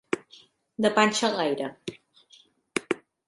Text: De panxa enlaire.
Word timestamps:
De 0.85 0.89
panxa 0.95 1.27
enlaire. 1.31 1.67